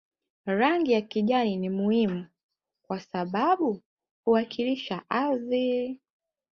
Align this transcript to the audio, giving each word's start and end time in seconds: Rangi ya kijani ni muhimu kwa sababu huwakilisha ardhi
Rangi 0.45 0.91
ya 0.91 1.01
kijani 1.01 1.55
ni 1.57 1.69
muhimu 1.69 2.25
kwa 2.87 2.99
sababu 2.99 3.81
huwakilisha 4.25 5.01
ardhi 5.09 5.99